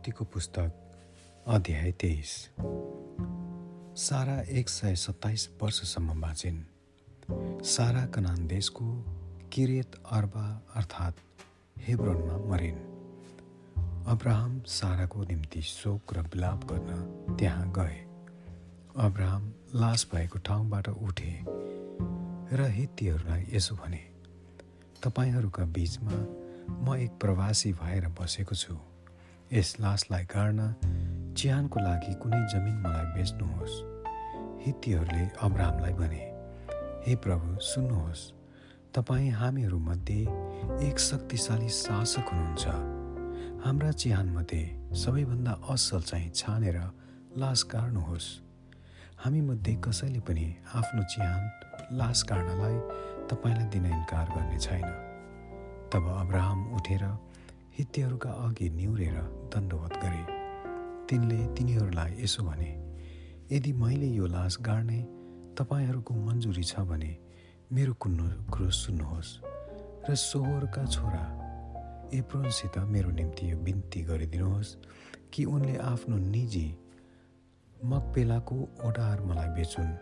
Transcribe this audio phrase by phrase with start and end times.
[0.00, 2.30] उत्पत्तिको पुस्तक अध्याय तेइस।
[4.00, 6.60] सारा एक सय सत्ताइस वर्षसम्म बाँचिन्
[7.64, 8.86] सारा कनान देशको
[9.52, 10.46] किरेत अर्बा
[10.76, 11.20] अर्थात्
[11.84, 12.80] हेब्रोनमा मरिन्।
[14.08, 18.00] अब्राहम साराको निम्ति शोक र विलाप गर्न त्यहाँ गए।
[18.96, 21.34] अब्राहम लास भएको ठाउँबाट उठे
[22.56, 24.04] र हित्तीहरूलाई यसो भने
[25.04, 26.24] तपाईँहरूका बिचमा
[26.84, 28.80] म एक प्रवासी भएर बसेको छु।
[29.52, 30.64] यस लासलाई गाड्न
[31.34, 33.72] चिहानको लागि कुनै जमिन मलाई बेच्नुहोस्।
[34.64, 36.22] हित्तीहरूले अब्राहमलाई भने
[37.06, 38.22] हे प्रभु सुन्नुहोस्
[38.94, 40.20] तपाईँ हामीहरूमध्ये
[40.86, 42.64] एक शक्तिशाली शासक हुनुहुन्छ।
[43.66, 44.62] हाम्रा चिहानमध्ये
[45.02, 46.78] सबैभन्दा असल चाहिँ छानेर
[47.42, 48.28] लास गाड्नुहोस्।
[49.24, 50.46] हामीमध्ये कसैले पनि
[50.78, 51.42] आफ्नो चिहान
[51.98, 52.76] लास गाड्नलाई
[53.26, 54.86] तपाईँलाई दिन इन्कार गर्ने छैन।
[55.90, 57.04] तब अब्राहम उठेर
[57.78, 59.16] हित्तीहरूका अघि निहुरेर
[59.52, 60.22] दण्डवत गरे।
[61.06, 62.70] तिनले तिनीहरूलाई यसो भने
[63.52, 65.00] यदि मैले यो लास गाड्ने
[65.58, 67.12] तपाईँहरूको मन्जुरी छ भने
[67.72, 69.30] मेरो कुन्नु कुरो सुन्नुहोस्
[70.08, 71.24] र सोहोरका छोरा
[72.14, 74.76] एप्रोनसित मेरो निम्ति यो बिन्ती गरिदिनुहोस्
[75.32, 76.68] कि उनले आफ्नो निजी
[77.84, 79.92] मकपेलाको ओडार मलाई बेचुन्।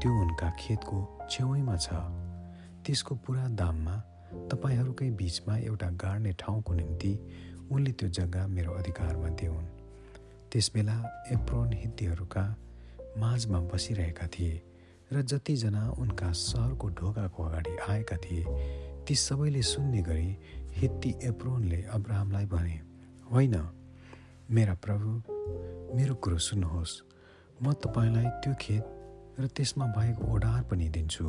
[0.00, 0.98] त्यो उनका खेतको
[1.30, 1.88] छेउैमा छ।
[2.84, 3.96] त्यसको पुरा दाममा
[4.50, 7.12] तपाईँहरूकै बिचमा एउटा गाड्ने ठाउँको निम्ति
[7.70, 9.66] उनले त्यो जग्गा मेरो अधिकारमा दिउन्।
[10.52, 10.96] त्यसबेला
[11.32, 12.44] एप्रोन हित्तीहरूका
[13.18, 14.62] माझमा बसिरहेका थिए
[15.12, 18.44] र जतिजना उनका सहरको ढोकाको अगाडि आएका थिए
[19.06, 20.36] ती सबैले सुन्ने गरी
[20.76, 22.76] हित्ती एप्रोनले अब्राहमलाई भने
[23.32, 23.56] होइन
[24.50, 25.08] मेरा प्रभु
[25.96, 26.92] मेरो कुरो सुन्नुहोस्।
[27.62, 28.84] म तपाईँलाई त्यो खेत
[29.40, 31.26] र त्यसमा भएको ओडार पनि दिन्छु।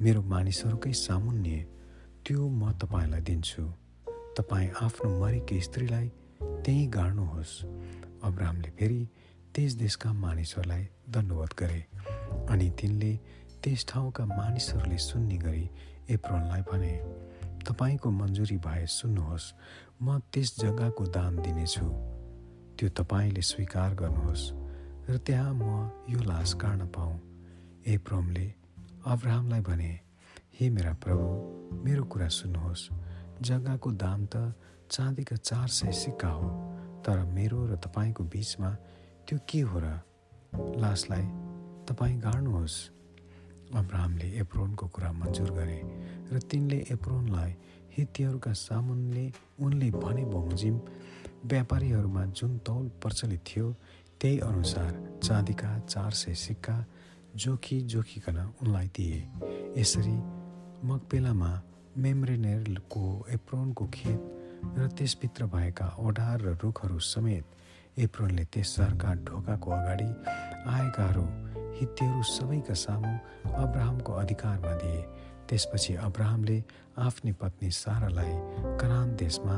[0.00, 1.56] मेरो मानिसहरूकै सामुन्ने
[2.26, 3.62] त्यो म तपाईँलाई दिन्छु।
[4.34, 6.06] तपाईँ आफ्नो मरेकी स्त्रीलाई
[6.64, 7.52] त्यहीँ गाड्नुहोस्।
[8.26, 9.02] अब्राहमले फेरि
[9.54, 11.80] त्यस देशका मानिसहरूलाई दण्डवत गरे
[12.50, 13.12] अनि तिनले
[13.62, 15.70] त्यस ठाउँका मानिसहरूले सुन्ने गरी
[16.10, 16.94] एप्रोनलाई भने
[17.62, 19.46] तपाईँको मन्जुरी भए सुन्नुहोस्
[20.02, 21.86] म त्यस जग्गाको दाम दिनेछु।
[22.74, 24.50] त्यो तपाईँले स्वीकार गर्नुहोस्
[25.10, 25.62] र त्यहाँ म
[26.10, 27.14] यो लास काट्न पाऊँ।
[27.86, 28.46] एप्रोमले
[29.06, 30.05] अब्राहमलाई भने
[30.60, 32.88] हे मेरा प्रभु मेरो कुरा सुन्नुहोस्।
[33.44, 34.56] जग्गाको दाम त
[34.90, 36.48] चाँदीका चार सय सिक्का हो
[37.04, 38.70] तर मेरो र तपाईँको बिचमा
[39.28, 40.00] त्यो के हो र?
[40.80, 41.26] लासलाई
[41.84, 42.76] तपाईँ गाड्नुहोस्।
[43.76, 45.80] अब्राहमले एप्रोनको कुरा मन्जुर गरे
[46.32, 47.52] र तिनले एप्रोनलाई
[47.98, 49.26] हित्तीहरूका सामुनले
[49.60, 50.80] उनले भने बमोजिम
[51.52, 53.66] व्यापारीहरूमा जुन तौल प्रचलित थियो
[54.20, 56.76] त्यही अनुसार चाँदीका चार सय सिक्का
[57.36, 59.20] जोखी जोखिकन उनलाई दिए।
[59.76, 60.16] यसरी
[60.86, 61.50] मकपेलामा
[61.98, 63.04] मेम्रेनेरको
[63.34, 70.06] एप्रोनको खेत र त्यसभित्र भएका ओढार र रुखहरू समेत एप्रोनले त्यस सहरका ढोकाको अगाडि
[70.74, 71.24] आएकाहरू
[71.78, 73.12] हित्तीहरू सबैका सामु
[73.62, 75.00] अब्राहमको अधिकारमा दिए।
[75.48, 76.58] त्यसपछि अब्राहमले
[76.98, 78.34] आफ्नी पत्नी सारालाई
[78.80, 79.56] कनान देशमा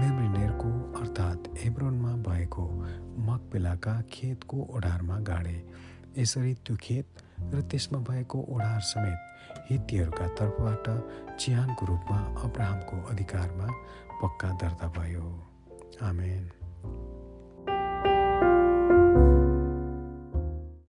[0.00, 0.70] मेम्रिनेरको
[1.00, 2.66] अर्थात् हेब्रोनमा भएको
[3.28, 5.56] मकपेलाका खेतको ओढारमा गाडे।
[6.18, 9.18] यसरी त्यो खेत र त्यसमा भएको ओढार समेत
[9.70, 10.86] हित्तीहरूका तर्फबाट
[11.36, 13.68] चिहानको रूपमा अब्राहमको अधिकारमा
[14.22, 15.48] पक्का दर्ता भयो।
[16.02, 16.57] आमेन।